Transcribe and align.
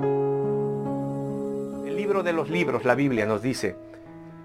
El 0.00 1.94
libro 1.94 2.24
de 2.24 2.32
los 2.32 2.50
libros, 2.50 2.84
la 2.84 2.96
Biblia 2.96 3.26
nos 3.26 3.42
dice 3.42 3.76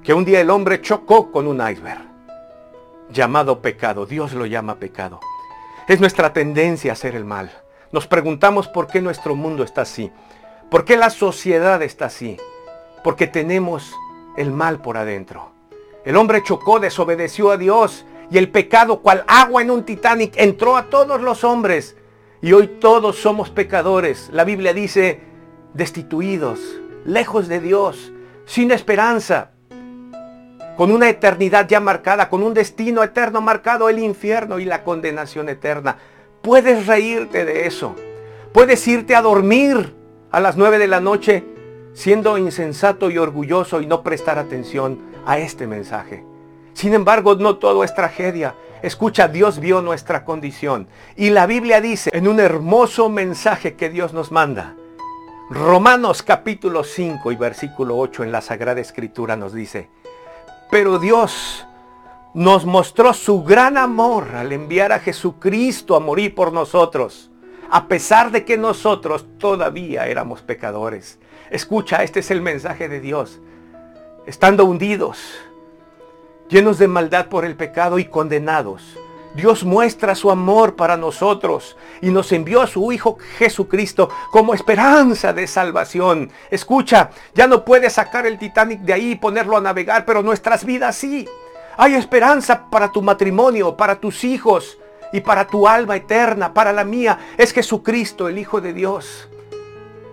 que 0.04 0.14
un 0.14 0.24
día 0.24 0.42
el 0.42 0.52
hombre 0.52 0.80
chocó 0.80 1.32
con 1.32 1.48
un 1.48 1.58
iceberg 1.58 2.04
llamado 3.10 3.60
pecado. 3.60 4.06
Dios 4.06 4.34
lo 4.34 4.46
llama 4.46 4.76
pecado. 4.76 5.20
Es 5.88 6.00
nuestra 6.00 6.34
tendencia 6.34 6.92
a 6.92 6.94
hacer 6.94 7.16
el 7.16 7.26
mal. 7.26 7.52
Nos 7.92 8.06
preguntamos 8.06 8.68
por 8.68 8.86
qué 8.86 9.02
nuestro 9.02 9.36
mundo 9.36 9.64
está 9.64 9.82
así. 9.82 10.12
¿Por 10.70 10.86
qué 10.86 10.98
la 10.98 11.10
sociedad 11.10 11.82
está 11.82 12.06
así? 12.06 12.38
Porque 13.04 13.26
tenemos 13.26 13.96
el 14.38 14.52
mal 14.52 14.82
por 14.82 14.98
adentro. 14.98 15.50
El 16.06 16.16
hombre 16.16 16.44
chocó, 16.44 16.80
desobedeció 16.80 17.50
a 17.50 17.58
Dios 17.58 18.06
y 18.30 18.38
el 18.38 18.52
pecado, 18.52 19.00
cual 19.00 19.26
agua 19.28 19.64
en 19.64 19.72
un 19.72 19.84
Titanic, 19.84 20.34
entró 20.38 20.78
a 20.78 20.92
todos 20.92 21.20
los 21.22 21.44
hombres. 21.44 21.96
Y 22.40 22.54
hoy 22.54 22.68
todos 22.68 23.16
somos 23.18 23.50
pecadores. 23.50 24.30
La 24.32 24.44
Biblia 24.44 24.74
dice, 24.74 25.29
destituidos, 25.74 26.60
lejos 27.06 27.48
de 27.48 27.60
Dios, 27.60 28.12
sin 28.46 28.72
esperanza, 28.72 29.52
con 30.78 30.92
una 30.92 31.10
eternidad 31.10 31.68
ya 31.68 31.80
marcada, 31.80 32.30
con 32.30 32.42
un 32.42 32.54
destino 32.54 33.04
eterno 33.04 33.42
marcado, 33.42 33.90
el 33.90 34.00
infierno 34.00 34.60
y 34.60 34.66
la 34.66 34.84
condenación 34.84 35.50
eterna. 35.50 35.98
Puedes 36.42 36.88
reírte 36.88 37.44
de 37.44 37.68
eso. 37.68 37.96
Puedes 38.54 38.88
irte 38.88 39.16
a 39.16 39.22
dormir 39.22 39.94
a 40.32 40.40
las 40.40 40.56
nueve 40.56 40.80
de 40.80 40.88
la 40.88 41.02
noche 41.02 41.44
siendo 41.94 42.38
insensato 42.38 43.10
y 43.10 43.18
orgulloso 43.18 43.82
y 43.82 43.86
no 43.88 44.04
prestar 44.04 44.40
atención 44.40 45.00
a 45.26 45.38
este 45.38 45.68
mensaje. 45.68 46.24
Sin 46.74 46.94
embargo, 46.94 47.36
no 47.36 47.58
todo 47.58 47.84
es 47.84 47.94
tragedia. 47.94 48.56
Escucha, 48.82 49.28
Dios 49.28 49.60
vio 49.60 49.82
nuestra 49.82 50.24
condición. 50.24 50.88
Y 51.18 51.32
la 51.32 51.46
Biblia 51.46 51.82
dice 51.82 52.10
en 52.14 52.28
un 52.28 52.40
hermoso 52.40 53.10
mensaje 53.10 53.76
que 53.76 53.90
Dios 53.90 54.14
nos 54.14 54.32
manda. 54.32 54.76
Romanos 55.50 56.22
capítulo 56.22 56.84
5 56.84 57.32
y 57.32 57.36
versículo 57.36 57.98
8 57.98 58.24
en 58.24 58.32
la 58.32 58.40
Sagrada 58.40 58.82
Escritura 58.82 59.36
nos 59.36 59.52
dice, 59.52 59.90
pero 60.70 61.00
Dios 61.00 61.66
nos 62.36 62.68
mostró 62.68 63.14
su 63.14 63.44
gran 63.44 63.76
amor 63.76 64.36
al 64.36 64.52
enviar 64.52 64.92
a 64.92 65.00
Jesucristo 65.00 65.96
a 65.96 66.00
morir 66.00 66.36
por 66.36 66.54
nosotros, 66.54 67.32
a 67.72 67.88
pesar 67.88 68.30
de 68.30 68.46
que 68.46 68.60
nosotros 68.60 69.26
todavía 69.40 70.06
éramos 70.06 70.44
pecadores. 70.44 71.18
Escucha, 71.50 72.04
este 72.04 72.20
es 72.20 72.30
el 72.30 72.44
mensaje 72.44 72.88
de 72.88 73.00
Dios. 73.00 73.40
Estando 74.28 74.66
hundidos, 74.66 75.18
llenos 76.48 76.78
de 76.78 76.88
maldad 76.88 77.26
por 77.26 77.44
el 77.44 77.56
pecado 77.56 77.98
y 77.98 78.06
condenados, 78.06 79.00
Dios 79.36 79.64
muestra 79.64 80.16
su 80.16 80.32
amor 80.32 80.76
para 80.76 80.98
nosotros 80.98 81.78
y 82.02 82.10
nos 82.10 82.32
envió 82.32 82.62
a 82.62 82.68
su 82.68 82.92
Hijo 82.92 83.18
Jesucristo 83.38 84.10
como 84.32 84.54
esperanza 84.54 85.34
de 85.34 85.48
salvación. 85.48 86.32
Escucha, 86.50 87.12
ya 87.36 87.48
no 87.48 87.64
puedes 87.64 87.94
sacar 87.94 88.26
el 88.26 88.40
Titanic 88.40 88.82
de 88.82 88.94
ahí 88.94 89.12
y 89.12 89.16
ponerlo 89.16 89.58
a 89.58 89.62
navegar, 89.62 90.06
pero 90.06 90.24
nuestras 90.24 90.66
vidas 90.66 90.96
sí. 90.96 91.28
Hay 91.78 91.94
esperanza 91.94 92.70
para 92.70 92.92
tu 92.92 93.02
matrimonio, 93.02 93.78
para 93.78 94.00
tus 94.00 94.24
hijos 94.24 94.78
y 95.14 95.22
para 95.22 95.48
tu 95.48 95.68
alma 95.68 95.96
eterna, 95.96 96.54
para 96.54 96.74
la 96.74 96.84
mía. 96.84 97.20
Es 97.38 97.54
Jesucristo, 97.54 98.28
el 98.28 98.38
Hijo 98.38 98.60
de 98.62 98.74
Dios. 98.74 99.30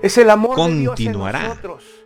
Es 0.02 0.18
el 0.18 0.30
amor 0.30 0.54
Continuará. 0.56 1.38
de 1.38 1.44
Dios 1.44 1.44
en 1.44 1.48
nosotros. 1.48 2.05